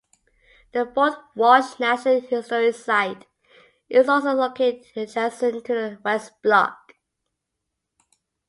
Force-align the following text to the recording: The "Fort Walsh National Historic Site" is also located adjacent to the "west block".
The 0.71 0.91
"Fort 0.95 1.13
Walsh 1.35 1.79
National 1.79 2.21
Historic 2.21 2.73
Site" 2.73 3.27
is 3.87 4.09
also 4.09 4.33
located 4.33 4.83
adjacent 4.95 5.63
to 5.65 5.73
the 5.75 5.99
"west 6.03 6.41
block". 6.41 6.93